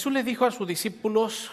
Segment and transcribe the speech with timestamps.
[0.00, 1.50] Jesús les dijo a sus discípulos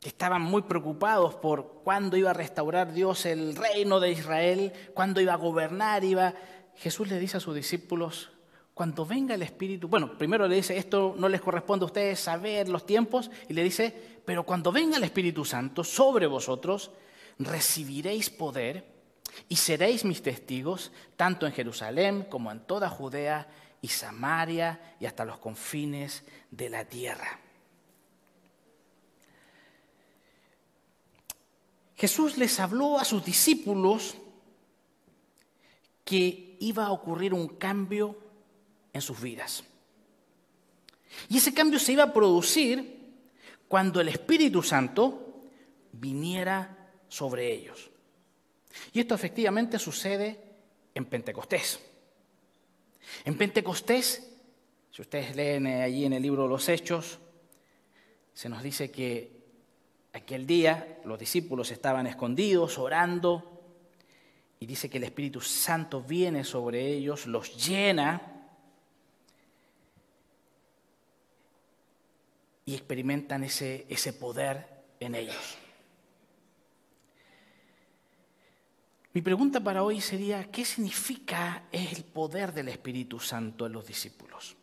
[0.00, 5.20] que estaban muy preocupados por cuándo iba a restaurar Dios el reino de Israel, cuándo
[5.20, 6.32] iba a gobernar, iba...
[6.76, 8.30] Jesús les dice a sus discípulos,
[8.72, 12.70] cuando venga el Espíritu, bueno, primero le dice, esto no les corresponde a ustedes saber
[12.70, 13.94] los tiempos, y le dice,
[14.24, 16.90] pero cuando venga el Espíritu Santo sobre vosotros,
[17.38, 18.86] recibiréis poder
[19.50, 23.46] y seréis mis testigos, tanto en Jerusalén como en toda Judea
[23.80, 27.40] y Samaria y hasta los confines de la tierra.
[31.96, 34.16] Jesús les habló a sus discípulos
[36.04, 38.16] que iba a ocurrir un cambio
[38.92, 39.64] en sus vidas.
[41.28, 42.96] Y ese cambio se iba a producir
[43.66, 45.44] cuando el Espíritu Santo
[45.92, 47.90] viniera sobre ellos.
[48.92, 50.40] Y esto efectivamente sucede
[50.94, 51.80] en Pentecostés.
[53.24, 54.30] En Pentecostés,
[54.90, 57.18] si ustedes leen allí en el libro de los Hechos,
[58.32, 59.36] se nos dice que
[60.16, 63.60] Aquel día los discípulos estaban escondidos, orando,
[64.58, 68.48] y dice que el Espíritu Santo viene sobre ellos, los llena
[72.64, 74.66] y experimentan ese, ese poder
[75.00, 75.58] en ellos.
[79.16, 84.54] Mi pregunta para hoy sería, ¿qué significa el poder del Espíritu Santo en los discípulos?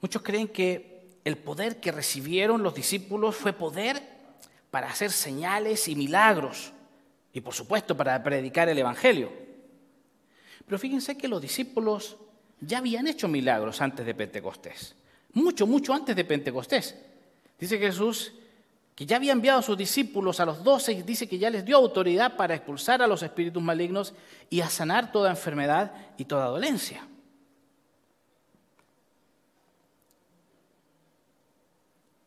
[0.00, 4.00] Muchos creen que el poder que recibieron los discípulos fue poder
[4.70, 6.70] para hacer señales y milagros
[7.32, 9.32] y por supuesto para predicar el Evangelio.
[10.64, 12.18] Pero fíjense que los discípulos
[12.60, 14.94] ya habían hecho milagros antes de Pentecostés,
[15.32, 16.94] mucho, mucho antes de Pentecostés.
[17.58, 18.32] Dice Jesús
[18.98, 21.64] que ya había enviado a sus discípulos a los doce y dice que ya les
[21.64, 24.12] dio autoridad para expulsar a los espíritus malignos
[24.50, 27.06] y a sanar toda enfermedad y toda dolencia.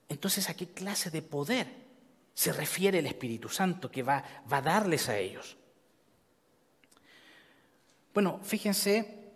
[0.07, 1.67] Entonces, ¿a qué clase de poder
[2.33, 5.57] se refiere el Espíritu Santo que va, va a darles a ellos?
[8.13, 9.33] Bueno, fíjense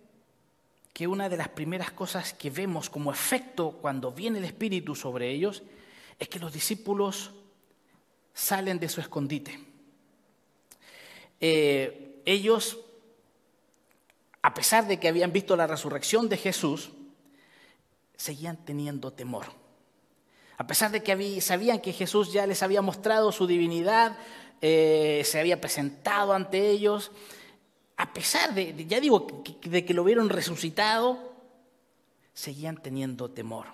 [0.94, 5.32] que una de las primeras cosas que vemos como efecto cuando viene el Espíritu sobre
[5.32, 5.64] ellos
[6.20, 7.32] es que los discípulos
[8.34, 9.60] salen de su escondite.
[11.40, 12.80] Eh, ellos,
[14.42, 16.92] a pesar de que habían visto la resurrección de Jesús,
[18.16, 19.46] seguían teniendo temor.
[20.58, 24.18] A pesar de que sabían que Jesús ya les había mostrado su divinidad,
[24.62, 27.12] eh, se había presentado ante ellos,
[27.98, 31.34] a pesar de, ya digo, de que lo vieron resucitado,
[32.34, 33.68] seguían teniendo temor.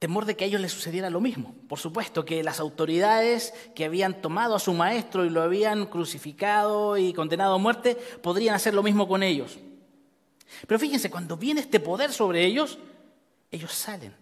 [0.00, 1.54] Temor de que a ellos les sucediera lo mismo.
[1.68, 6.98] Por supuesto, que las autoridades que habían tomado a su maestro y lo habían crucificado
[6.98, 9.60] y condenado a muerte, podrían hacer lo mismo con ellos.
[10.66, 12.78] Pero fíjense, cuando viene este poder sobre ellos,
[13.52, 14.12] ellos salen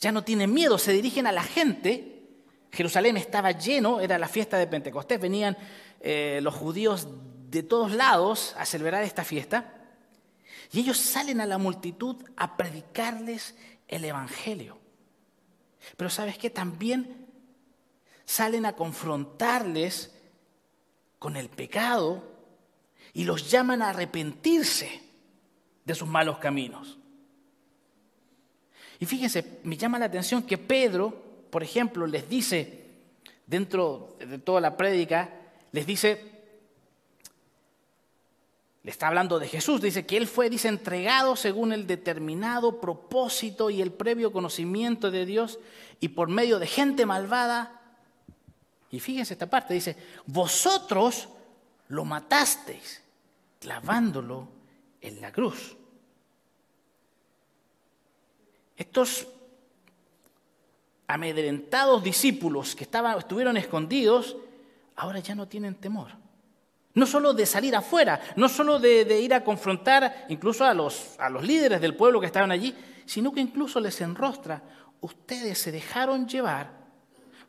[0.00, 2.22] ya no tienen miedo, se dirigen a la gente.
[2.70, 5.56] Jerusalén estaba lleno, era la fiesta de Pentecostés, venían
[6.00, 7.08] eh, los judíos
[7.50, 9.72] de todos lados a celebrar esta fiesta.
[10.72, 13.54] Y ellos salen a la multitud a predicarles
[13.88, 14.78] el Evangelio.
[15.96, 17.26] Pero sabes qué, también
[18.24, 20.12] salen a confrontarles
[21.18, 22.22] con el pecado
[23.12, 25.00] y los llaman a arrepentirse
[25.84, 26.98] de sus malos caminos.
[28.98, 32.84] Y fíjense, me llama la atención que Pedro, por ejemplo, les dice,
[33.46, 35.30] dentro de toda la prédica,
[35.72, 36.35] les dice,
[38.86, 43.68] le está hablando de Jesús, dice que él fue, dice, entregado según el determinado propósito
[43.68, 45.58] y el previo conocimiento de Dios
[45.98, 47.80] y por medio de gente malvada.
[48.92, 51.28] Y fíjense esta parte, dice, vosotros
[51.88, 53.02] lo matasteis
[53.58, 54.46] clavándolo
[55.00, 55.76] en la cruz.
[58.76, 59.26] Estos
[61.08, 64.36] amedrentados discípulos que estaban, estuvieron escondidos,
[64.94, 66.24] ahora ya no tienen temor.
[66.96, 71.28] No solo de salir afuera, no solo de, ir a confrontar incluso a los, a
[71.28, 74.62] los líderes del pueblo que estaban allí, sino que incluso les enrostra,
[75.02, 76.70] ustedes se dejaron llevar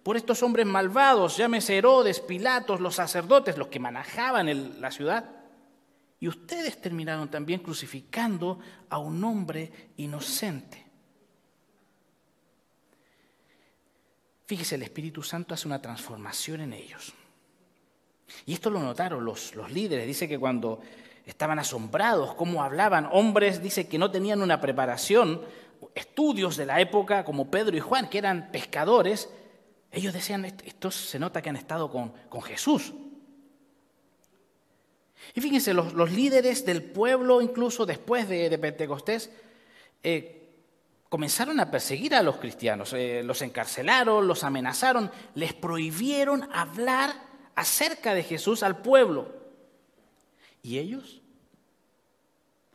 [0.04, 5.32] por estos hombres malvados, llámese Herodes, Pilatos, los sacerdotes, los que manejaban la ciudad,
[6.20, 8.60] y ustedes terminaron también crucificando
[8.90, 10.86] a un hombre inocente.
[14.46, 17.14] Fíjese, el Espíritu Santo hace una transformación en ellos.
[18.46, 20.08] Y esto lo notaron los, los líderes.
[20.08, 20.82] Dice que cuando
[21.26, 25.42] estaban asombrados, cómo hablaban, hombres, dice que no tenían una preparación,
[25.94, 29.30] estudios de la época como Pedro y Juan, que eran pescadores,
[29.92, 32.94] ellos decían, estos se nota que han estado con, con Jesús.
[35.34, 39.30] Y fíjense, los, líderes del pueblo, incluso después de, Pentecostés,
[40.04, 40.50] eh,
[41.10, 47.27] comenzaron a perseguir a los cristianos, eh, los encarcelaron, los amenazaron, les prohibieron hablar
[47.57, 49.33] acerca de Jesús al pueblo.
[50.62, 51.21] Y ellos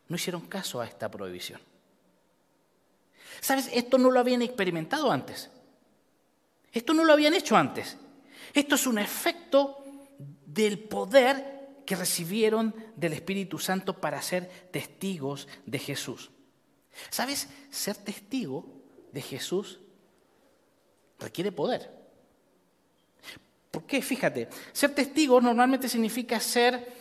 [0.09, 1.61] no hicieron caso a esta prohibición.
[3.41, 3.71] ¿Sabes?
[3.73, 5.51] Esto no lo habían experimentado antes.
[6.73, 7.97] Esto no lo habían hecho antes.
[8.53, 9.85] Esto es un efecto
[10.45, 16.33] del poder que recibieron del Espíritu Santo para ser testigos de Jesús.
[17.09, 17.49] ¿Sabes?
[17.71, 18.67] Ser testigo
[19.13, 19.79] de Jesús
[21.21, 22.02] requiere poder.
[23.73, 24.03] ¿Por qué?
[24.03, 26.93] Fíjate, ser testigo normalmente significa ser,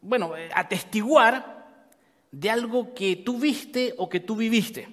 [0.00, 1.82] bueno, atestiguar
[2.30, 4.88] de algo que tú viste o que tú viviste.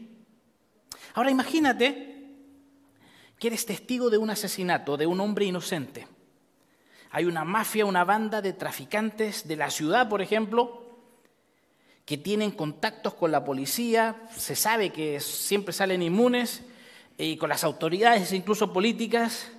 [1.13, 2.27] Ahora imagínate
[3.37, 6.07] que eres testigo de un asesinato de un hombre inocente.
[7.11, 10.81] Hay una mafia, una banda de traficantes de la ciudad, por ejemplo,
[12.03, 16.63] que tienen contactos con la policía, se sabe que siempre salen inmunes,
[17.15, 19.51] y con las autoridades, incluso políticas.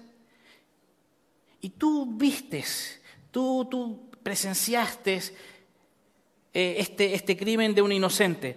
[1.65, 3.01] Y tú vistes,
[3.31, 5.15] tú, tú presenciaste
[6.53, 8.55] eh, este, este crimen de un inocente.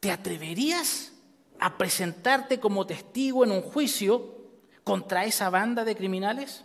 [0.00, 1.12] ¿Te atreverías
[1.58, 4.50] a presentarte como testigo en un juicio
[4.84, 6.62] contra esa banda de criminales?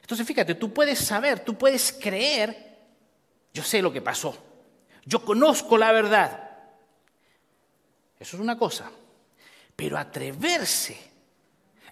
[0.00, 2.78] Entonces fíjate, tú puedes saber, tú puedes creer,
[3.52, 4.38] yo sé lo que pasó,
[5.04, 6.50] yo conozco la verdad.
[8.18, 8.90] Eso es una cosa.
[9.76, 11.12] Pero atreverse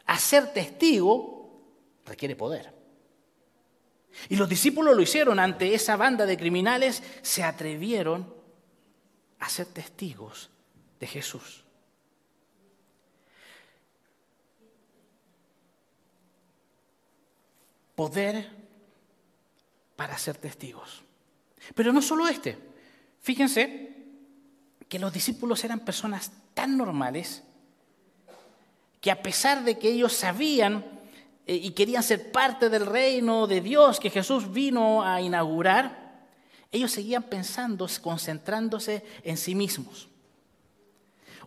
[0.07, 1.63] a ser testigo
[2.05, 2.73] requiere poder.
[4.29, 8.35] Y los discípulos lo hicieron ante esa banda de criminales, se atrevieron
[9.39, 10.51] a ser testigos
[11.01, 11.63] de Jesús.
[17.95, 18.51] poder
[19.97, 21.03] para ser testigos.
[21.75, 22.59] Pero no solo este.
[23.21, 23.95] Fíjense
[24.89, 27.43] que los discípulos eran personas tan normales
[29.03, 30.85] que a pesar de que ellos sabían
[31.45, 36.23] eh, y querían ser parte del reino de Dios que Jesús vino a inaugurar,
[36.71, 40.09] ellos seguían pensando, concentrándose en sí mismos.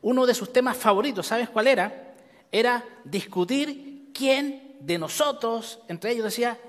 [0.01, 2.13] Uno de sus temas favoritos, ¿sabes cuál era?
[2.51, 6.59] Era discutir quién de nosotros, entre ellos decía,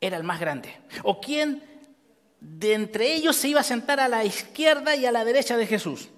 [0.00, 0.76] era el más grande.
[1.04, 1.62] O quién
[2.40, 5.68] de entre ellos se iba a sentar a la izquierda y a la derecha de
[5.68, 6.08] Jesús.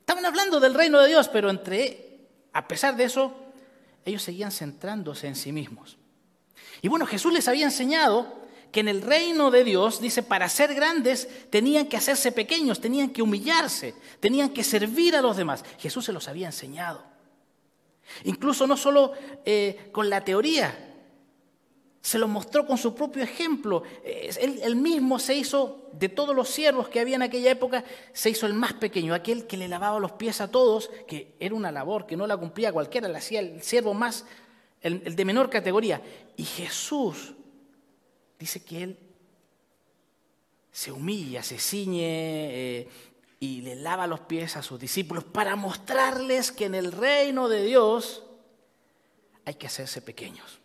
[0.00, 2.03] Estaban hablando del reino de Dios, pero entre,
[2.54, 3.34] a pesar de eso,
[4.04, 5.98] ellos seguían centrándose en sí mismos.
[6.80, 10.74] Y bueno, Jesús les había enseñado que en el reino de Dios, dice, para ser
[10.74, 15.64] grandes tenían que hacerse pequeños, tenían que humillarse, tenían que servir a los demás.
[15.78, 17.04] Jesús se los había enseñado.
[18.24, 19.12] Incluso no solo
[19.44, 20.93] eh, con la teoría,
[22.04, 23.82] se lo mostró con su propio ejemplo.
[24.04, 28.44] Él, mismo se hizo, de todos los siervos que había en aquella época, se hizo
[28.46, 32.04] el más pequeño, aquel que le lavaba los pies a todos, que era una labor
[32.04, 34.26] que no la cumplía cualquiera, la hacía el siervo más,
[34.82, 36.02] el, de menor categoría.
[36.36, 37.32] Y Jesús
[38.38, 38.98] dice que él
[40.72, 42.88] se humilla, se ciñe, eh,
[43.40, 47.64] y le lava los pies a sus discípulos para mostrarles que en el reino de
[47.64, 48.24] Dios
[49.46, 50.60] hay que hacerse pequeños.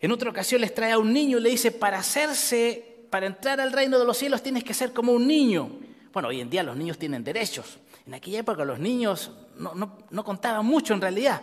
[0.00, 3.60] En otra ocasión les trae a un niño y le dice, para hacerse, para entrar
[3.60, 5.70] al reino de los cielos tienes que ser como un niño.
[6.12, 7.78] Bueno, hoy en día los niños tienen derechos.
[8.06, 11.42] En aquella época los niños no, contaban mucho en realidad.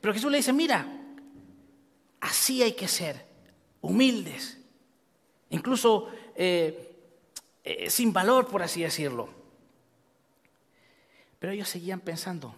[0.00, 0.86] Pero Jesús le dice, mira,
[2.20, 3.24] así hay que ser,
[3.80, 4.58] humildes.
[5.50, 6.96] Incluso eh,
[7.62, 9.28] eh, sin valor, por así decirlo.
[11.38, 12.54] Pero ellos seguían pensando.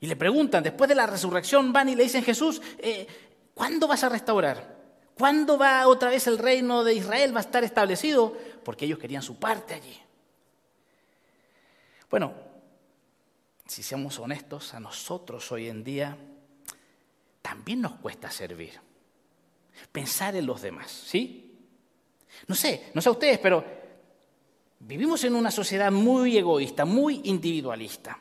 [0.00, 3.06] Y le preguntan, después de la resurrección van y le dicen, Jesús, eh,
[3.58, 4.78] ¿cuándo vas a restaurar?
[5.18, 7.34] ¿Cuándo va otra vez el reino de Israel?
[7.34, 8.36] ¿Va a estar establecido?
[8.64, 10.00] Porque ellos querían su parte allí.
[12.08, 12.32] Bueno,
[13.66, 16.16] si seamos honestos, a nosotros hoy en día
[17.42, 18.80] también nos cuesta servir.
[19.90, 21.58] Pensar en los demás, ¿sí?
[22.46, 23.64] No sé, no sé a ustedes, pero
[24.78, 28.18] vivimos en una sociedad muy egoísta, muy individualista.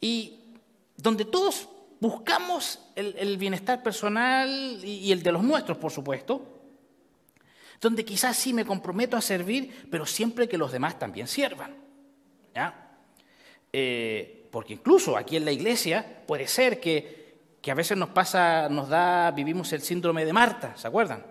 [0.00, 0.38] Y
[0.96, 1.68] donde todos
[2.02, 4.50] buscamos el, bienestar personal
[4.82, 6.42] y, el de los nuestros, por supuesto.
[7.80, 11.76] Donde quizás sí me comprometo a servir, pero siempre que los demás también sirvan.
[13.72, 18.68] Eh, porque incluso aquí en la iglesia puede ser que, que a veces nos pasa,
[18.68, 21.24] nos da, vivimos el síndrome de Marta, ¿se acuerdan?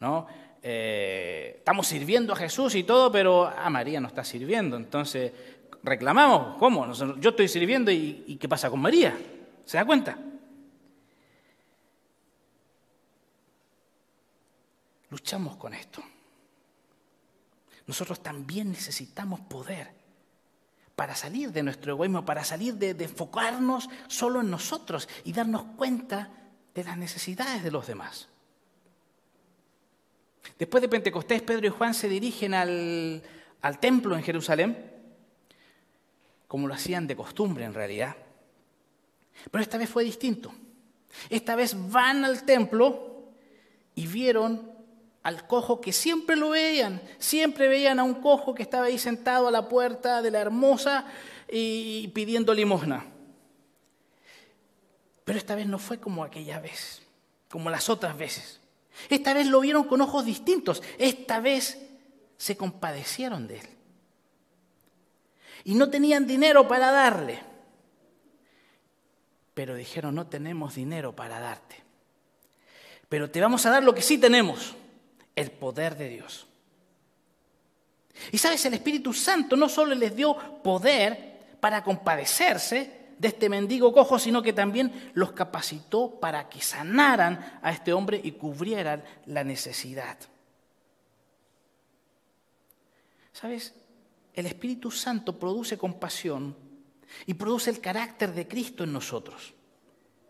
[0.00, 0.26] ¿No?
[0.62, 4.78] Eh, estamos sirviendo a Jesús y todo, pero a María no está sirviendo.
[4.78, 5.32] Entonces
[5.82, 6.90] reclamamos, ¿cómo?
[7.20, 9.14] Yo estoy sirviendo y, ¿qué pasa con María?
[9.66, 10.16] ¿Se da cuenta?
[15.10, 16.02] Luchamos con esto.
[17.86, 19.90] Nosotros también necesitamos poder
[20.94, 26.30] para salir de nuestro egoísmo, para salir de, enfocarnos solo en nosotros y darnos cuenta
[26.74, 28.28] de las necesidades de los demás.
[30.58, 33.22] Después de Pentecostés, Pedro y Juan se dirigen al,
[33.62, 34.92] al templo en Jerusalén,
[36.48, 38.16] como lo hacían de costumbre en realidad.
[39.50, 40.52] Pero esta vez fue distinto.
[41.30, 43.24] Esta vez van al templo
[43.94, 44.70] y vieron
[45.22, 49.48] al cojo que siempre lo veían, siempre veían a un cojo que estaba ahí sentado
[49.48, 51.04] a la puerta de la hermosa
[51.50, 53.04] y pidiendo limosna.
[55.24, 57.02] Pero esta vez no fue como aquella vez,
[57.48, 58.60] como las otras veces.
[59.10, 61.78] Esta vez lo vieron con ojos distintos, esta vez
[62.36, 63.66] se compadecieron de él.
[65.64, 67.40] Y no tenían dinero para darle,
[69.56, 71.82] pero dijeron, no tenemos dinero para darte,
[73.08, 74.76] pero te vamos a dar lo que sí tenemos
[75.34, 76.46] el poder de Dios.
[78.32, 83.94] Y sabes, el Espíritu Santo no solo les dio poder para compadecerse de este mendigo
[83.94, 89.42] cojo, sino que también los capacitó para que sanaran a este hombre y cubrieran la
[89.42, 90.18] necesidad.
[93.32, 93.72] ¿Sabes?
[94.34, 96.65] El Espíritu Santo produce compasión
[97.24, 99.54] y produce el carácter de Cristo en nosotros.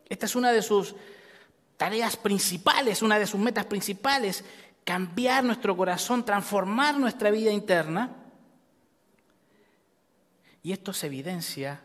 [0.09, 0.95] Esta es una de sus
[1.77, 4.45] tareas principales, una de sus metas principales,
[4.85, 8.15] cambiar nuestro corazón, transformar nuestra vida interna.
[10.63, 11.81] Y esto se evidencia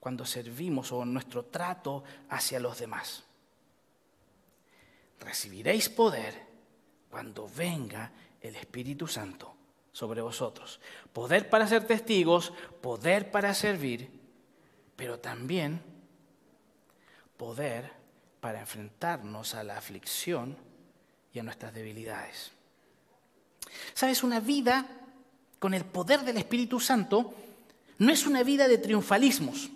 [0.00, 3.24] cuando servimos o en nuestro trato hacia los demás.
[5.20, 6.46] Recibiréis poder
[7.10, 9.54] cuando venga el Espíritu Santo
[9.92, 10.80] sobre vosotros.
[11.12, 14.17] Poder para ser testigos, poder para servir,
[14.98, 15.80] pero también
[17.36, 17.88] poder
[18.40, 20.56] para enfrentarnos a la aflicción
[21.32, 22.50] y a nuestras debilidades.
[23.94, 24.84] Sabes, una vida
[25.60, 27.32] con el poder del Espíritu Santo
[27.98, 29.70] no es una vida de triunfalismos,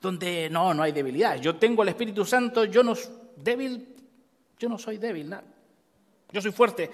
[0.00, 1.36] donde no, no hay debilidad.
[1.36, 2.94] Yo tengo el Espíritu Santo, yo no
[3.36, 3.94] débil,
[4.58, 5.34] yo no soy débil,
[6.32, 6.90] yo soy fuerte.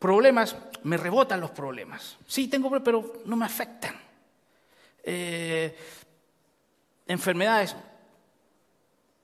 [0.00, 2.18] Problemas, me rebotan los problemas.
[2.26, 3.94] Sí, tengo problemas, pero no me afectan.
[5.04, 5.76] Eh,
[7.06, 7.76] enfermedades.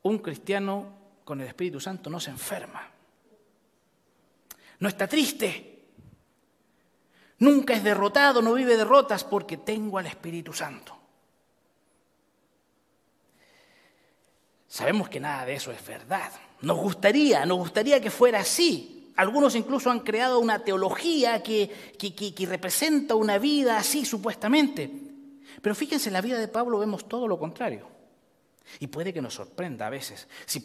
[0.03, 0.87] Un cristiano
[1.25, 2.91] con el Espíritu Santo no se enferma
[4.81, 5.85] no está triste,
[7.39, 10.97] nunca es derrotado, no vive derrotas porque tengo al Espíritu Santo.
[14.67, 16.33] Sabemos que nada de eso es verdad.
[16.63, 19.13] Nos gustaría, nos gustaría que fuera así.
[19.17, 21.69] Algunos incluso han creado una teología que,
[21.99, 24.91] que, representa una vida así, supuestamente.
[25.61, 27.87] Pero fíjense, en la vida de Pablo vemos todo lo contrario.
[28.79, 30.29] Y puede que nos sorprenda a veces.
[30.47, 30.65] Si,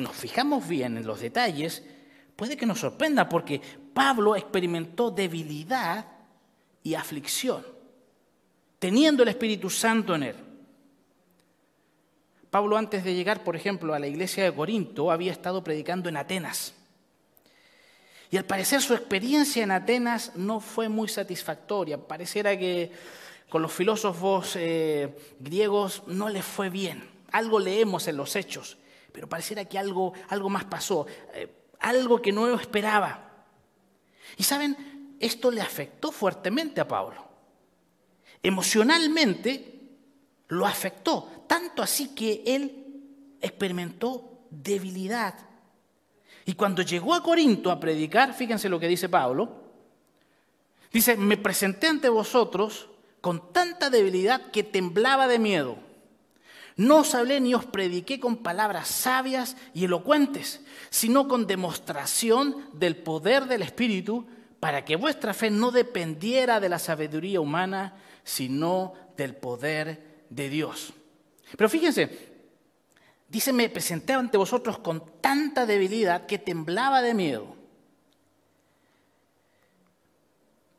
[0.00, 1.82] nos fijamos bien en los detalles,
[2.36, 3.60] puede que nos sorprenda porque
[3.92, 6.06] Pablo experimentó debilidad
[6.82, 7.64] y aflicción,
[8.78, 10.36] teniendo el Espíritu Santo en él.
[12.50, 16.18] Pablo antes de llegar, por ejemplo, a la iglesia de Corinto, había estado predicando en
[16.18, 16.74] Atenas.
[18.30, 21.98] Y al parecer su experiencia en Atenas no fue muy satisfactoria.
[21.98, 22.90] Pareciera que
[23.52, 27.06] con los filósofos eh, griegos no les fue bien.
[27.32, 28.78] Algo leemos en los hechos,
[29.12, 31.06] pero pareciera que algo, algo más pasó.
[31.34, 33.44] Eh, algo que no esperaba.
[34.38, 37.28] Y saben, esto le afectó fuertemente a Pablo.
[38.42, 39.82] Emocionalmente
[40.48, 45.34] lo afectó, tanto así que él experimentó debilidad.
[46.46, 49.60] Y cuando llegó a Corinto a predicar, fíjense lo que dice Pablo,
[50.90, 52.88] dice, me presenté ante vosotros
[53.22, 55.78] con tanta debilidad que temblaba de miedo.
[56.76, 60.60] No os hablé ni os prediqué con palabras sabias y elocuentes,
[60.90, 64.26] sino con demostración del poder del Espíritu,
[64.58, 70.92] para que vuestra fe no dependiera de la sabiduría humana, sino del poder de Dios.
[71.56, 72.32] Pero fíjense,
[73.28, 77.61] dice, me presenté ante vosotros con tanta debilidad que temblaba de miedo.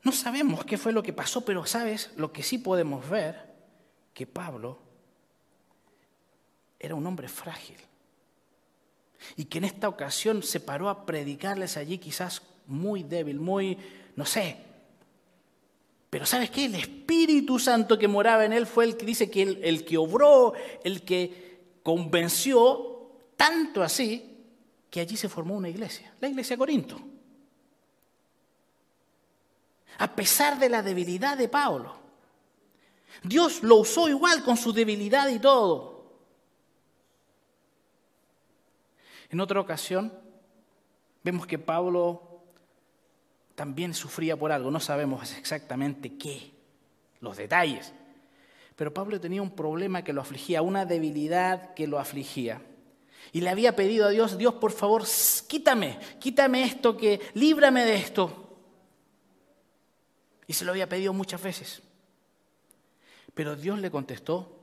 [0.04, 3.54] No sabemos qué fue lo que pasó, pero sabes, lo que sí podemos ver,
[4.14, 4.78] que Pablo
[6.80, 7.78] era un hombre frágil.
[9.38, 13.78] Y que en esta ocasión se paró a predicarles allí quizás muy débil, muy,
[14.18, 14.58] no sé.
[16.10, 16.66] Pero ¿sabes qué?
[16.66, 19.98] El Espíritu Santo que moraba en él fue el que dice que el, el que
[19.98, 24.30] obró, el que convenció, tanto así,
[24.90, 27.13] que allí se formó una iglesia, la iglesia de Corinto.
[29.98, 31.96] A pesar de la debilidad de Pablo.
[33.24, 35.94] Dios lo usó igual con su debilidad y todo.
[39.30, 40.14] En otra ocasión,
[41.24, 42.42] vemos que Pablo
[43.56, 46.52] también sufría por algo, no sabemos exactamente qué,
[47.20, 47.94] los detalles,
[48.76, 52.62] pero Pablo tenía un problema que lo afligía, una debilidad que lo afligía.
[53.32, 55.04] Y le había pedido a Dios, Dios, por favor,
[55.48, 58.53] quítame, quítame esto, que líbrame de esto.
[60.48, 61.82] Y se lo había pedido muchas veces.
[63.34, 64.60] Pero Dios le contestó,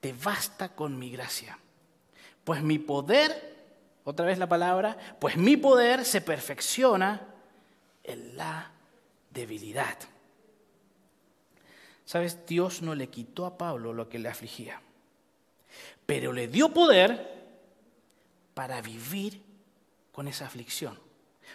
[0.00, 1.58] te basta con mi gracia,
[2.44, 3.56] pues mi poder,
[4.04, 7.26] otra vez la palabra, pues mi poder se perfecciona
[8.04, 8.70] en la
[9.30, 9.98] debilidad.
[12.04, 14.80] Sabes, Dios no le quitó a Pablo lo que le afligía,
[16.06, 17.36] pero le dio poder
[18.54, 19.42] para vivir
[20.10, 20.98] con esa aflicción,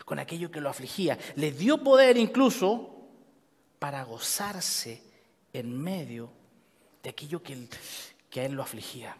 [0.06, 1.18] con aquello que lo afligía.
[1.36, 3.08] Le dio poder incluso
[3.80, 5.02] para gozarse
[5.52, 6.32] en medio
[7.02, 7.68] de aquello que,
[8.30, 9.16] que a él lo afligía.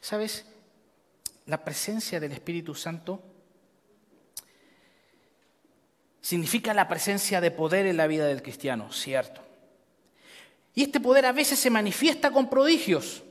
[0.00, 0.44] ¿Sabes?
[1.46, 3.22] La presencia del Espíritu Santo
[6.20, 9.42] significa la presencia de poder en la vida del cristiano, cierto.
[10.74, 13.22] Y este poder a veces se manifiesta con prodigios,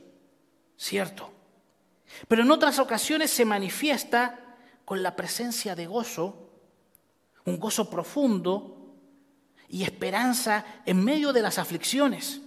[0.76, 1.32] cierto.
[2.28, 4.41] Pero en otras ocasiones se manifiesta
[4.92, 6.50] con la presencia de gozo,
[7.46, 8.94] un gozo profundo
[9.66, 12.42] y esperanza en medio de las aflicciones.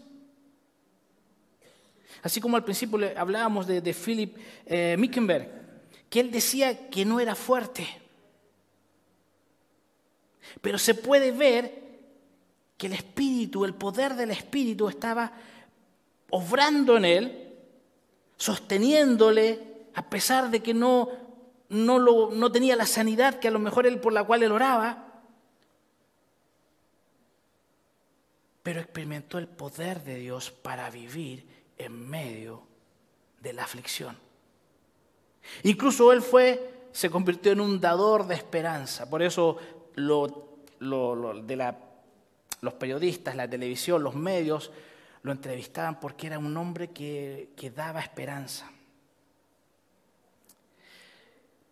[2.21, 4.37] Así como al principio hablábamos de, Philip
[4.67, 5.49] eh, Mickenberg,
[6.07, 7.87] que él decía que no era fuerte,
[10.61, 11.81] pero se puede ver
[12.77, 15.33] que el Espíritu, el poder del Espíritu estaba
[16.29, 17.53] obrando en él,
[18.37, 21.24] sosteniéndole, a pesar de que no,
[21.69, 24.51] no, lo, no tenía la sanidad que a lo mejor él por la cual él
[24.51, 25.05] oraba,
[28.63, 31.45] pero experimentó el poder de Dios para vivir
[31.77, 32.63] en medio
[33.41, 34.17] de la aflicción.
[35.63, 39.09] Incluso él fue, se convirtió en un dador de esperanza.
[39.09, 39.57] Por eso
[39.95, 41.77] lo, de la,
[42.61, 44.71] los periodistas, la televisión, los medios
[45.21, 48.71] lo entrevistaban porque era un hombre que, que daba esperanza.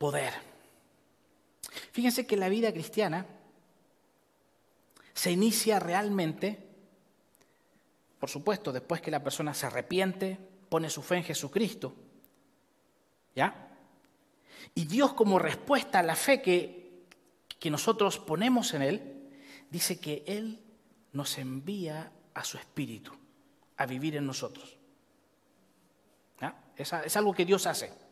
[0.04, 0.34] Poder.
[1.94, 3.26] Fíjense que la vida cristiana
[5.14, 6.60] se inicia realmente,
[8.20, 10.38] por supuesto, después que la persona se arrepiente,
[10.68, 11.96] pone su fe en Jesucristo.
[13.34, 13.70] ¿Ya?
[14.76, 17.06] Y Dios como respuesta a la fe que,
[17.58, 19.30] que nosotros ponemos en Él,
[19.70, 20.60] dice que Él
[21.14, 23.14] nos envía a su Espíritu
[23.78, 24.76] a vivir en nosotros.
[26.76, 28.03] Es, es algo que Dios hace.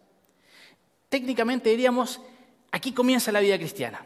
[1.11, 2.21] Técnicamente diríamos,
[2.71, 4.05] aquí comienza la vida cristiana.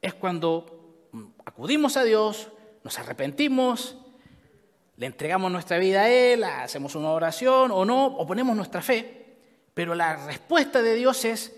[0.00, 1.08] Es cuando
[1.44, 2.52] acudimos a Dios,
[2.84, 3.96] nos arrepentimos,
[4.96, 9.26] le entregamos nuestra vida a Él, hacemos una oración o no, o ponemos nuestra fe.
[9.74, 11.52] Pero la respuesta de Dios es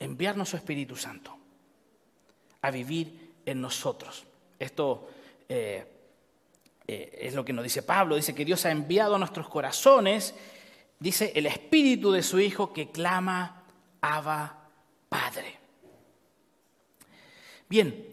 [0.00, 1.38] enviarnos su Espíritu Santo
[2.60, 4.24] a vivir en nosotros.
[4.58, 5.08] Esto
[5.48, 5.86] eh,
[6.88, 10.34] eh, es lo que nos dice Pablo, dice que Dios ha enviado a nuestros corazones,
[11.04, 13.62] dice el Espíritu de su Hijo que clama,
[14.00, 14.68] Abba,
[15.08, 15.58] Padre.
[17.68, 18.06] Bien,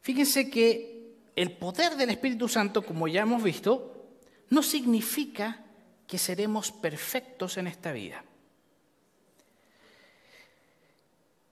[0.00, 4.08] fíjense que el poder del Espíritu Santo, como ya hemos visto,
[4.48, 5.64] no significa
[6.06, 8.24] que seremos perfectos en esta vida.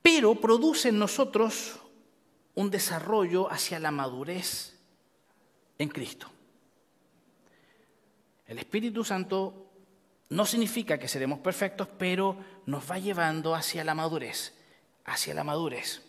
[0.05, 1.79] pero produce en nosotros
[2.53, 4.77] un desarrollo hacia la madurez
[5.79, 6.27] en Cristo.
[8.45, 9.64] El Espíritu Santo
[10.29, 14.53] no significa que seremos perfectos, pero nos va llevando hacia la madurez,
[15.05, 16.01] hacia la madurez.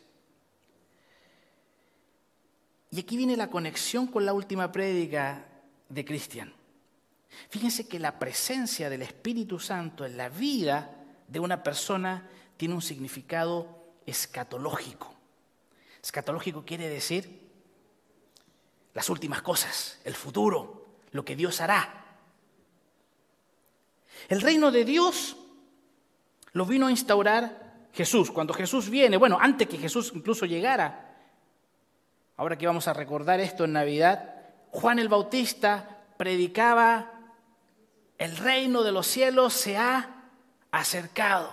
[2.90, 5.46] Y aquí viene la conexión con la última prédica
[5.88, 6.52] de Cristian.
[7.50, 12.82] Fíjense que la presencia del Espíritu Santo en la vida de una persona tiene un
[12.82, 15.14] significado escatológico.
[16.02, 17.46] Escatológico quiere decir
[18.94, 22.05] las últimas cosas, el futuro, lo que Dios hará.
[24.28, 25.36] El reino de Dios
[26.52, 28.30] lo vino a instaurar Jesús.
[28.30, 31.14] Cuando Jesús viene, bueno, antes que Jesús incluso llegara,
[32.36, 34.34] ahora que vamos a recordar esto en Navidad,
[34.70, 37.12] Juan el Bautista predicaba,
[38.18, 40.24] el reino de los cielos se ha
[40.70, 41.50] acercado.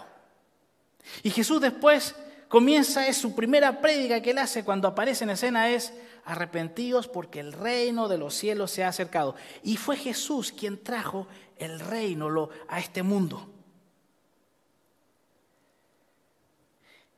[1.21, 2.15] Y Jesús después
[2.47, 5.93] comienza, es su primera prédica que él hace cuando aparece en escena es,
[6.25, 9.35] arrepentidos porque el reino de los cielos se ha acercado.
[9.63, 13.49] Y fue Jesús quien trajo el reino a este mundo.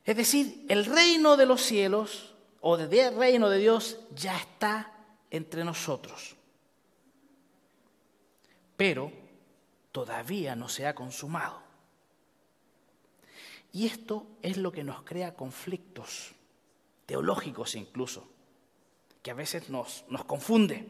[0.04, 4.92] Es decir, el reino de los cielos o el reino de Dios ya está
[5.30, 6.36] entre nosotros.
[8.76, 9.12] Pero
[9.90, 11.62] todavía no se ha consumado.
[13.72, 16.32] Y esto es lo que nos crea conflictos,
[17.04, 18.28] teológicos incluso,
[19.26, 20.86] que a veces nos, nos confunde.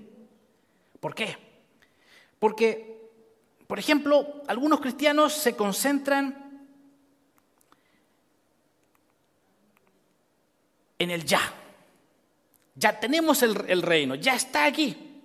[1.01, 1.38] ¿Por qué?
[2.38, 3.09] Porque,
[3.66, 6.68] por ejemplo, algunos cristianos se concentran
[10.99, 11.40] en el ya.
[12.75, 15.22] Ya tenemos el, el, reino, ya está aquí.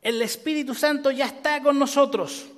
[0.00, 2.52] El Espíritu Santo ya está con nosotros.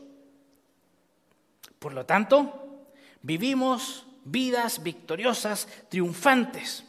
[1.79, 2.85] Por lo tanto,
[3.23, 6.86] vivimos vidas victoriosas, triunfantes.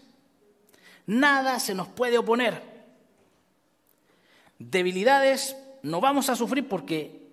[1.08, 2.62] Nada se nos puede oponer.
[4.60, 7.28] Debilidades no vamos a sufrir porque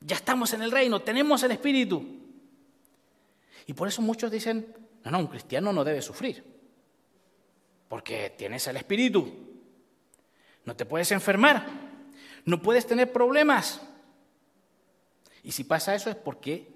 [0.00, 2.04] ya estamos en el reino, tenemos el Espíritu.
[3.66, 6.44] Y por eso muchos dicen, no, no, un cristiano no debe sufrir,
[7.88, 9.32] porque tienes el Espíritu.
[10.64, 11.66] No te puedes enfermar,
[12.44, 13.80] no puedes tener problemas.
[15.44, 16.68] Y si pasa eso es porque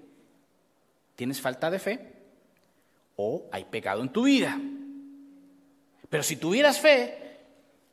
[1.15, 2.13] tienes falta de fe
[3.15, 4.59] o hay pecado en tu vida.
[6.09, 7.37] Pero si tuvieras fe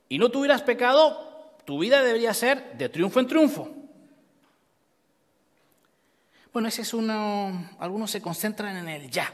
[0.09, 3.69] y no tuvieras pecado, tu vida debería ser de triunfo en triunfo.
[6.53, 9.31] Bueno, ese es uno, algunos se concentran en el ya.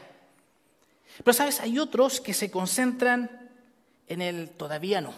[1.18, 3.50] Pero sabes, hay otros que se concentran
[4.08, 5.14] en el todavía no.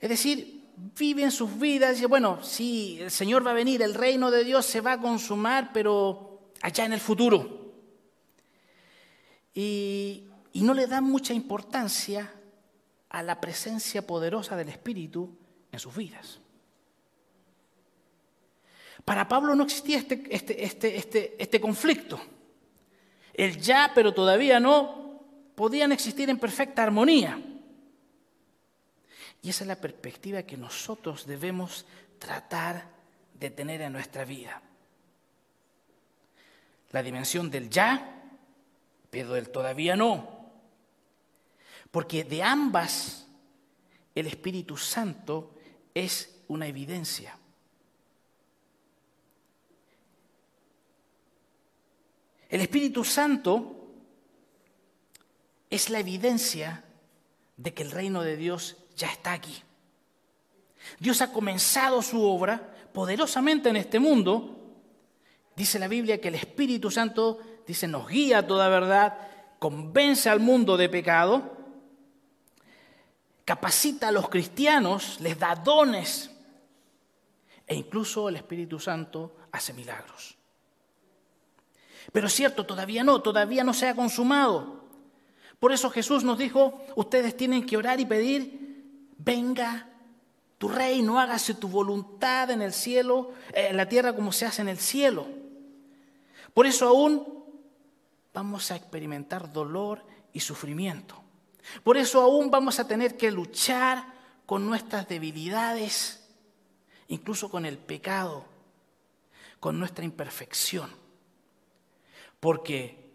[0.00, 0.64] Es decir,
[0.98, 4.64] viven sus vidas y bueno, sí, el Señor va a venir, el reino de Dios
[4.64, 7.72] se va a consumar, pero allá en el futuro.
[9.54, 12.32] Y, y no le dan mucha importancia
[13.08, 15.36] a la presencia poderosa del Espíritu
[15.72, 16.40] en sus vidas.
[19.04, 22.20] Para Pablo no existía este, este, este, este, este conflicto.
[23.32, 25.22] El ya, pero todavía no,
[25.54, 27.40] podían existir en perfecta armonía.
[29.42, 31.86] Y esa es la perspectiva que nosotros debemos
[32.18, 32.86] tratar
[33.38, 34.60] de tener en nuestra vida.
[36.90, 38.22] La dimensión del ya,
[39.10, 40.39] pero del todavía no.
[41.90, 43.26] Porque de ambas
[44.14, 45.54] el Espíritu Santo
[45.94, 47.36] es una evidencia.
[52.48, 53.76] El Espíritu Santo
[55.70, 56.84] es la evidencia
[57.56, 59.62] de que el reino de Dios ya está aquí.
[60.98, 64.56] Dios ha comenzado su obra poderosamente en este mundo.
[65.54, 69.16] Dice la Biblia que el Espíritu Santo, dice, nos guía a toda verdad,
[69.60, 71.59] convence al mundo de pecado,
[73.50, 76.30] capacita a los cristianos, les da dones
[77.66, 80.38] e incluso el Espíritu Santo hace milagros.
[82.12, 84.84] Pero es cierto, todavía no, todavía no se ha consumado.
[85.58, 89.88] Por eso Jesús nos dijo, ustedes tienen que orar y pedir, venga
[90.56, 94.62] tu reino, hágase tu voluntad en el cielo, eh, en la tierra como se hace
[94.62, 95.26] en el cielo.
[96.54, 97.26] Por eso aún
[98.32, 101.19] vamos a experimentar dolor y sufrimiento.
[101.82, 104.04] Por eso aún vamos a tener que luchar
[104.46, 106.28] con nuestras debilidades,
[107.08, 108.44] incluso con el pecado,
[109.60, 110.90] con nuestra imperfección.
[112.40, 113.12] Porque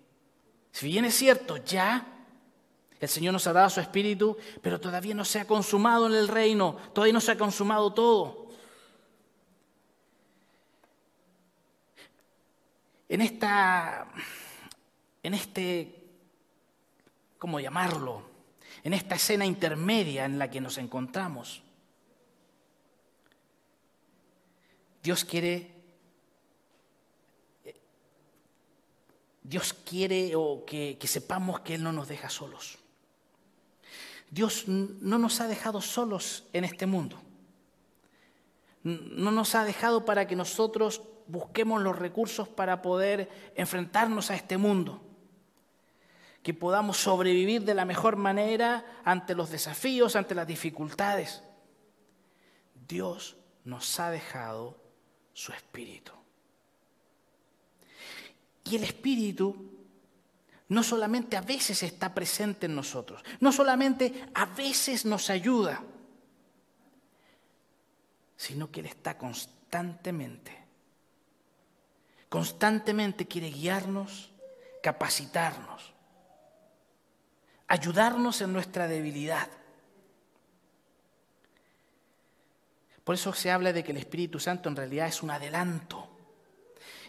[0.71, 2.05] si bien es cierto, ya
[2.99, 6.27] el Señor nos ha dado su espíritu, pero todavía no se ha consumado en el
[6.27, 8.49] reino, todavía no se ha consumado todo.
[13.07, 14.07] En esta,
[15.21, 16.03] en este,
[17.37, 18.34] ¿cómo llamarlo?
[18.85, 21.63] En esta escena intermedia en la que nos encontramos,
[25.01, 25.73] Dios quiere
[29.41, 32.77] Dios quiere o que, sepamos que Él no nos deja solos.
[34.29, 37.19] Dios no nos ha dejado solos en este mundo.
[38.83, 44.57] No nos ha dejado para que nosotros busquemos los recursos para poder enfrentarnos a este
[44.57, 45.01] mundo.
[46.45, 51.41] Que podamos sobrevivir de la mejor manera ante los desafíos, ante las dificultades.
[52.87, 54.77] Dios nos ha dejado
[55.33, 56.11] su espíritu.
[58.63, 59.55] Y el Espíritu
[60.69, 65.83] no solamente a veces está presente en nosotros, no solamente a veces nos ayuda,
[68.35, 70.51] sino que Él está constantemente,
[72.29, 74.31] constantemente quiere guiarnos,
[74.81, 75.94] capacitarnos,
[77.67, 79.49] ayudarnos en nuestra debilidad.
[83.03, 86.09] Por eso se habla de que el Espíritu Santo en realidad es un adelanto,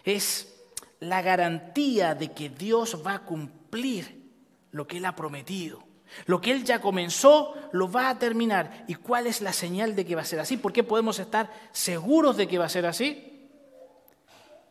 [0.03, 0.53] es
[0.99, 4.31] la garantía de que Dios va a cumplir
[4.71, 5.85] lo que Él ha prometido.
[6.25, 8.85] Lo que Él ya comenzó, lo va a terminar.
[8.87, 10.57] ¿Y cuál es la señal de que va a ser así?
[10.57, 13.49] ¿Por qué podemos estar seguros de que va a ser así?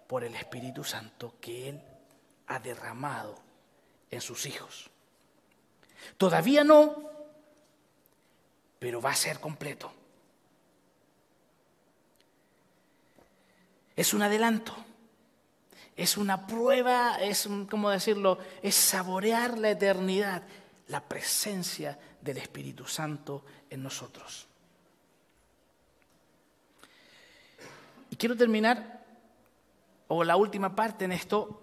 [0.07, 1.83] Por el Espíritu Santo que Él
[2.47, 3.39] ha derramado
[4.11, 4.91] en sus hijos.
[6.17, 7.11] Todavía no,
[8.79, 9.93] pero va a ser completo.
[13.95, 14.75] Es un adelanto,
[15.97, 18.39] es una prueba, es, ¿cómo decirlo?
[18.63, 20.43] Es saborear la eternidad,
[20.89, 24.47] la presencia del Espíritu Santo en nosotros.
[28.11, 29.05] Y quiero terminar,
[30.09, 31.61] o la última parte en esto,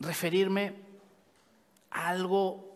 [0.00, 0.74] referirme
[1.90, 2.67] a algo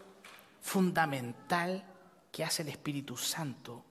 [0.62, 1.84] fundamental
[2.30, 3.84] que hace el Espíritu Santo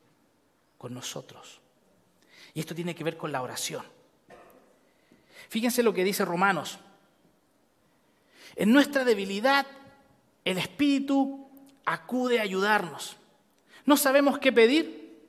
[0.77, 1.61] con nosotros.
[2.55, 3.85] Y esto tiene que ver con la oración.
[5.49, 6.79] Fíjense lo que dice Romanos.
[8.55, 9.67] En nuestra debilidad,
[10.43, 11.49] el Espíritu
[11.85, 13.17] acude a ayudarnos.
[13.85, 15.27] No sabemos qué pedir,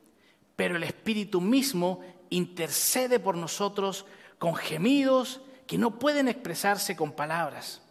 [0.56, 2.00] pero el Espíritu mismo
[2.30, 4.06] intercede por nosotros
[4.38, 7.82] con gemidos que no pueden expresarse con palabras.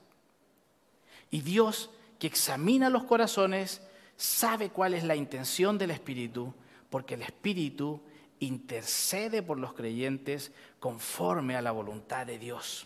[1.30, 1.90] Y Dios,
[2.22, 3.82] que examina los corazones,
[4.16, 6.54] sabe cuál es la intención del Espíritu,
[6.92, 8.00] porque el Espíritu
[8.40, 12.86] intercede por los creyentes conforme a la voluntad de Dios.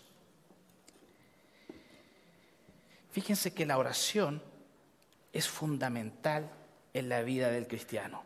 [3.10, 4.42] Fíjense que la oración
[5.34, 6.50] es fundamental
[6.94, 8.22] en la vida del cristiano.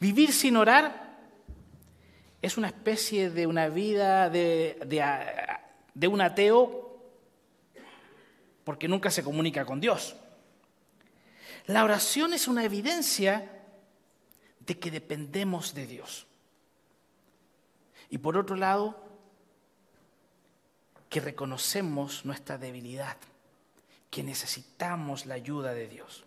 [0.00, 1.18] Vivir sin orar
[2.40, 4.78] es una especie de una vida de,
[5.92, 6.98] de un ateo
[8.64, 10.16] porque nunca se comunica con Dios.
[11.66, 13.50] La oración es una evidencia
[14.60, 16.26] de que dependemos de Dios.
[18.08, 19.02] Y por otro lado,
[21.08, 23.16] que reconocemos nuestra debilidad,
[24.10, 26.24] que necesitamos la ayuda de Dios.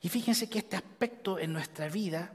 [0.00, 2.32] Y fíjense que este aspecto en nuestra vida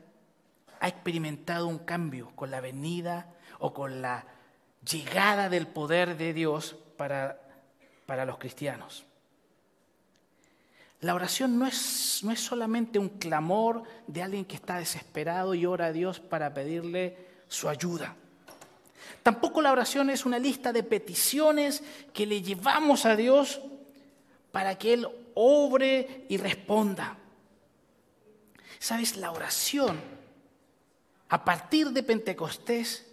[0.79, 4.27] ha experimentado un cambio con la venida o con la
[4.89, 7.39] llegada del poder de Dios para,
[8.05, 9.05] para los cristianos.
[11.03, 15.65] La oración no es, no es solamente un clamor de alguien que está desesperado y
[15.65, 17.17] ora a Dios para pedirle
[17.49, 18.15] su ayuda.
[19.21, 23.59] Tampoco la oración es una lista de peticiones que le llevamos a Dios
[24.53, 27.17] para que Él obre y responda.
[28.79, 29.17] ¿Sabes?
[29.17, 29.99] La oración
[31.27, 33.11] a partir de Pentecostés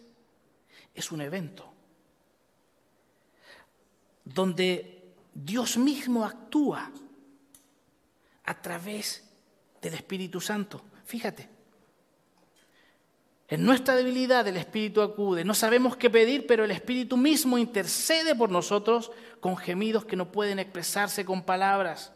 [0.94, 1.72] es un evento
[4.24, 6.92] donde Dios mismo actúa
[8.50, 9.22] a través
[9.80, 10.82] del Espíritu Santo.
[11.04, 11.48] Fíjate,
[13.46, 15.44] en nuestra debilidad el Espíritu acude.
[15.44, 20.32] No sabemos qué pedir, pero el Espíritu mismo intercede por nosotros con gemidos que no
[20.32, 22.12] pueden expresarse con palabras.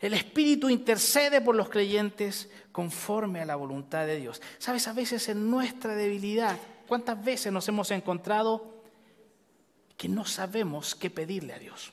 [0.00, 4.42] El Espíritu intercede por los creyentes conforme a la voluntad de Dios.
[4.58, 8.82] Sabes, a veces en nuestra debilidad, ¿cuántas veces nos hemos encontrado
[9.96, 11.92] que no sabemos qué pedirle a Dios?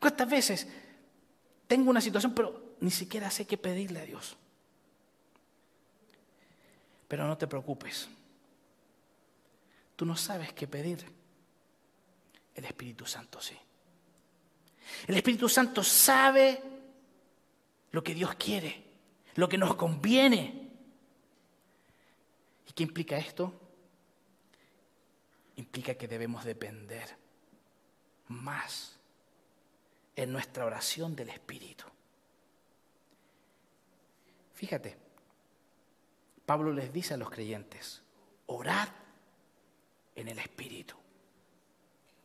[0.00, 0.68] ¿Cuántas veces
[1.66, 4.36] tengo una situación, pero ni siquiera sé qué pedirle a Dios?
[7.08, 8.08] Pero no te preocupes.
[9.96, 11.04] Tú no sabes qué pedir.
[12.54, 13.56] El Espíritu Santo sí.
[15.06, 16.62] El Espíritu Santo sabe
[17.92, 18.84] lo que Dios quiere,
[19.36, 20.70] lo que nos conviene.
[22.68, 23.52] ¿Y qué implica esto?
[25.56, 27.16] Implica que debemos depender
[28.28, 28.93] más
[30.16, 31.84] en nuestra oración del Espíritu.
[34.54, 34.96] Fíjate,
[36.46, 38.02] Pablo les dice a los creyentes,
[38.46, 38.88] orad
[40.14, 40.94] en el Espíritu.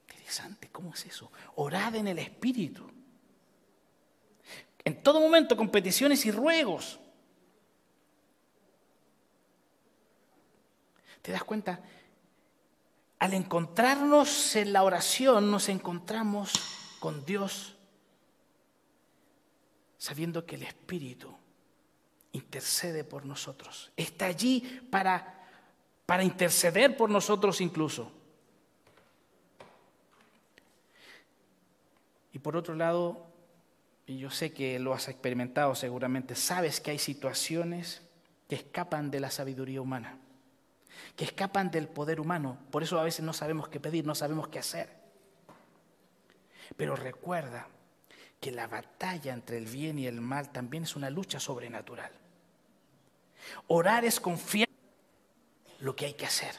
[0.10, 1.32] Interesante, ¿cómo es eso?
[1.56, 2.90] Orad en el Espíritu.
[4.84, 7.00] En todo momento con peticiones y ruegos.
[11.22, 11.82] ¿Te das cuenta?
[13.20, 16.54] Al encontrarnos en la oración nos encontramos
[17.00, 17.76] con Dios
[20.00, 21.36] sabiendo que el Espíritu
[22.32, 23.92] intercede por nosotros.
[23.98, 25.46] Está allí para,
[26.06, 28.12] para interceder por nosotros incluso.
[32.32, 33.28] Y por otro lado,
[34.08, 38.02] y yo sé que lo has experimentado seguramente, sabes que hay situaciones
[38.48, 40.18] que escapan de la sabiduría humana,
[41.18, 42.58] que escapan del poder humano.
[42.72, 44.90] Por eso a veces no sabemos qué pedir, no sabemos qué hacer.
[46.78, 47.68] Pero recuerda
[48.40, 52.12] que la batalla entre el bien y el mal también es una lucha sobrenatural.
[53.68, 56.56] Orar es confiar en lo que hay que hacer.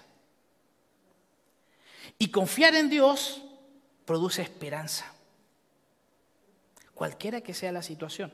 [2.19, 3.43] Y confiar en Dios
[4.05, 5.07] produce esperanza.
[6.95, 8.31] cualquiera que sea la situación.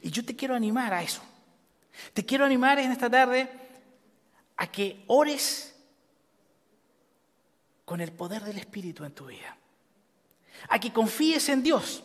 [0.00, 1.20] Y yo te quiero animar a eso.
[2.12, 3.50] Te quiero animar en esta tarde
[4.56, 5.74] a que ores
[7.84, 9.58] con el poder del Espíritu en tu vida.
[10.68, 12.04] A que confíes en Dios.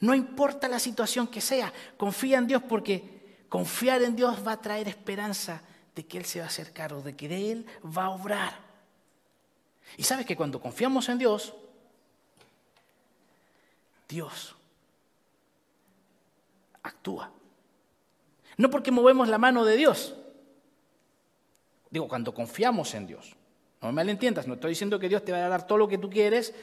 [0.00, 4.60] No importa la situación que sea, confía en Dios porque confiar en Dios va a
[4.60, 5.62] traer esperanza
[5.94, 8.58] de que Él se va a hacer cargo, de que Él va a obrar.
[9.96, 11.54] Y sabes que cuando confiamos en Dios,
[14.08, 14.54] Dios
[16.82, 17.30] actúa.
[18.56, 20.14] No porque movemos la mano de Dios.
[21.90, 23.36] Digo, cuando confiamos en Dios.
[23.80, 25.98] No me malentiendas, no estoy diciendo que Dios te va a dar todo lo que
[25.98, 26.54] tú quieres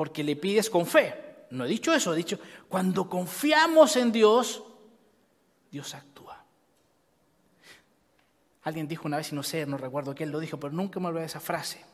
[0.00, 1.44] porque le pides con fe.
[1.50, 2.38] No he dicho eso, he dicho,
[2.70, 4.62] cuando confiamos en Dios,
[5.70, 6.42] Dios actúa.
[8.62, 11.08] Alguien dijo una vez, y no sé, no recuerdo quién lo dijo, pero nunca me
[11.08, 11.84] olvidé esa frase.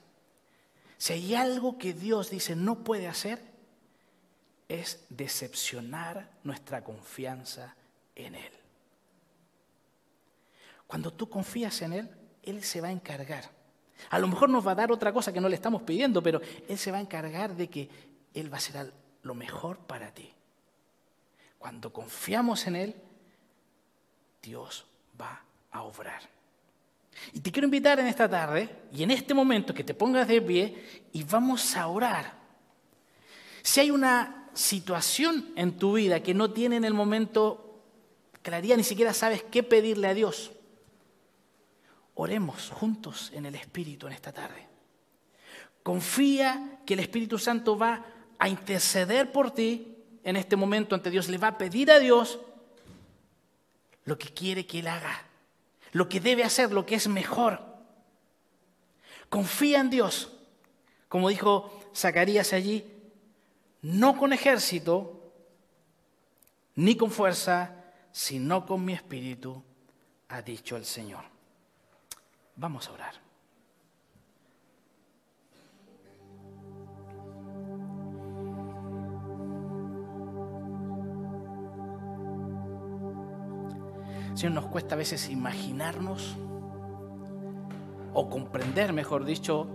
[0.97, 3.43] Si hay algo que Dios dice no puede hacer,
[4.69, 7.75] es decepcionar nuestra confianza
[8.15, 8.53] en Él.
[10.87, 12.11] Cuando tú confías en Él,
[12.45, 13.56] Él se va a encargar.
[14.11, 16.41] A lo mejor nos va a dar otra cosa que no le estamos pidiendo, pero
[16.69, 17.89] Él se va a encargar de que
[18.35, 20.31] Él va a ser lo mejor para ti.
[21.59, 22.95] Cuando confiamos en Él,
[24.43, 24.87] Dios
[25.21, 26.21] va a obrar.
[27.33, 30.41] Y te quiero invitar en esta tarde y en este momento que te pongas de
[30.43, 32.35] pie y vamos a orar.
[33.63, 37.81] Si hay una situación en tu vida que no tiene en el momento
[38.43, 40.53] claridad, ni siquiera sabes qué pedirle a Dios,
[42.17, 44.67] Oremos juntos en el Espíritu en esta tarde.
[45.83, 48.05] Confía que el Espíritu Santo va
[48.39, 51.29] a interceder por ti en este momento ante Dios.
[51.29, 52.41] Le va a pedir a Dios
[54.05, 55.27] lo que quiere que Él haga,
[55.93, 57.63] lo que debe hacer, lo que es mejor.
[59.29, 60.33] Confía en Dios,
[61.09, 62.85] como dijo Zacarías allí,
[63.83, 65.33] no con ejército,
[66.77, 69.63] ni con fuerza, sino con mi espíritu,
[70.29, 71.36] ha dicho el Señor.
[72.57, 73.15] Vamos a orar.
[84.35, 86.37] Señor, nos cuesta a veces imaginarnos
[88.13, 89.67] o comprender, mejor dicho,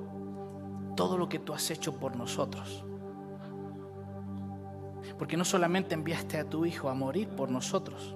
[0.95, 2.83] todo lo que tú has hecho por nosotros.
[5.17, 8.15] Porque no solamente enviaste a tu Hijo a morir por nosotros,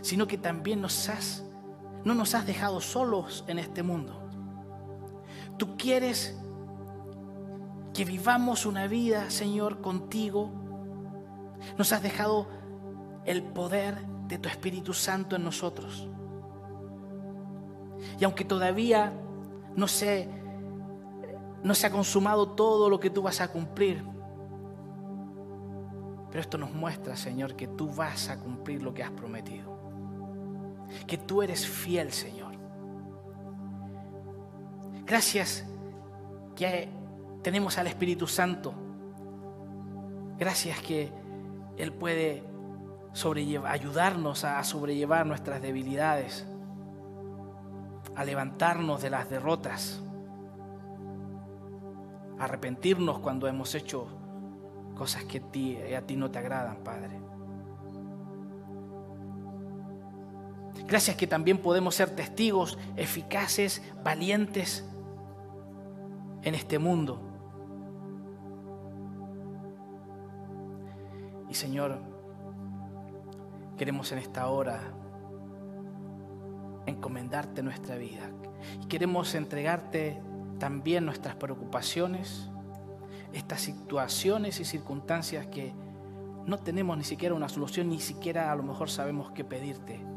[0.00, 1.44] sino que también nos has
[2.04, 4.18] no nos has dejado solos en este mundo.
[5.56, 6.36] Tú quieres
[7.94, 10.50] que vivamos una vida, Señor, contigo.
[11.78, 12.48] Nos has dejado
[13.24, 16.08] el poder de tu Espíritu Santo en nosotros.
[18.18, 19.12] Y aunque todavía
[19.76, 20.28] no se,
[21.62, 24.04] no se ha consumado todo lo que tú vas a cumplir,
[26.30, 29.71] pero esto nos muestra, Señor, que tú vas a cumplir lo que has prometido
[31.06, 32.52] que tú eres fiel, Señor.
[35.04, 35.64] Gracias
[36.54, 36.88] que
[37.42, 38.74] tenemos al Espíritu Santo.
[40.38, 41.12] Gracias que
[41.76, 42.44] Él puede
[43.66, 46.46] ayudarnos a sobrellevar nuestras debilidades,
[48.14, 50.00] a levantarnos de las derrotas,
[52.38, 54.06] a arrepentirnos cuando hemos hecho
[54.96, 55.38] cosas que
[55.96, 57.20] a ti no te agradan, Padre.
[60.86, 64.84] Gracias que también podemos ser testigos eficaces, valientes
[66.42, 67.20] en este mundo.
[71.48, 71.98] Y Señor,
[73.76, 74.80] queremos en esta hora
[76.86, 78.30] encomendarte nuestra vida.
[78.82, 80.20] Y queremos entregarte
[80.58, 82.48] también nuestras preocupaciones,
[83.32, 85.74] estas situaciones y circunstancias que
[86.46, 90.11] no tenemos ni siquiera una solución, ni siquiera a lo mejor sabemos qué pedirte.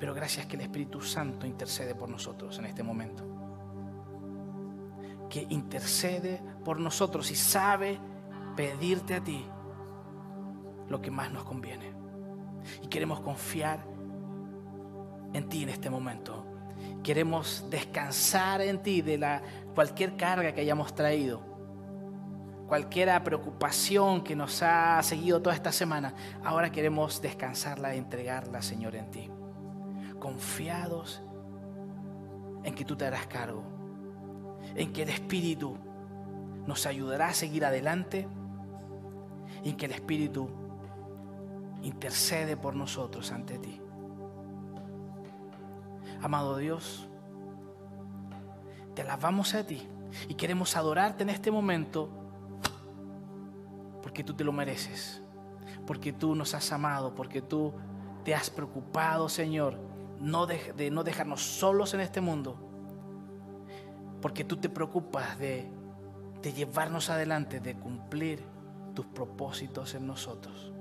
[0.00, 3.22] Pero gracias que el Espíritu Santo intercede por nosotros en este momento.
[5.28, 8.00] Que intercede por nosotros y sabe
[8.56, 9.44] pedirte a ti
[10.88, 11.92] lo que más nos conviene.
[12.82, 13.84] Y queremos confiar
[15.34, 16.46] en ti en este momento.
[17.02, 19.42] Queremos descansar en ti de la,
[19.74, 21.42] cualquier carga que hayamos traído,
[22.66, 26.14] cualquier preocupación que nos ha seguido toda esta semana.
[26.42, 29.30] Ahora queremos descansarla entregarla, Señor, en ti
[30.20, 31.22] confiados
[32.62, 33.64] en que tú te harás cargo,
[34.76, 35.76] en que el Espíritu
[36.66, 38.28] nos ayudará a seguir adelante
[39.64, 40.48] y en que el Espíritu
[41.82, 43.80] intercede por nosotros ante ti.
[46.22, 47.08] Amado Dios,
[48.94, 49.88] te alabamos a ti
[50.28, 52.10] y queremos adorarte en este momento
[54.02, 55.22] porque tú te lo mereces,
[55.86, 57.72] porque tú nos has amado, porque tú
[58.24, 59.89] te has preocupado, Señor,
[60.20, 62.56] de, no dejarnos solos en este mundo,
[64.20, 65.66] porque tú te preocupas de,
[66.42, 68.44] de llevarnos adelante, de cumplir
[68.94, 70.72] tus propósitos en nosotros.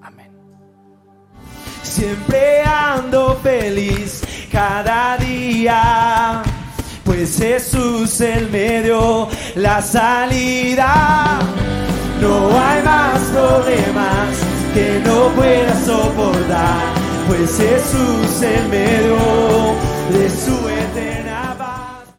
[0.00, 0.30] Amén.
[1.82, 6.42] Siempre ando feliz cada día,
[7.04, 11.38] pues Jesús el medio, la salida.
[12.18, 14.39] No hay más problemas
[14.74, 16.94] que no pueda soportar,
[17.28, 19.16] pues Jesús el medio
[20.12, 21.19] de su eterna.